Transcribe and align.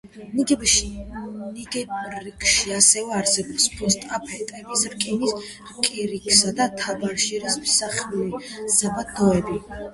ნიგერში 0.35 2.71
ასევე 2.77 3.13
არსებობს 3.19 3.67
ფოსფატების, 3.75 4.87
რკინის, 4.95 5.37
კირქვის 5.91 6.43
და 6.63 6.69
თაბაშირის 6.83 7.63
მსხვილი 7.67 8.45
საბადოები. 8.81 9.65